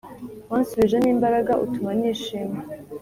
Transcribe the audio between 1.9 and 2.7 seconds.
nishima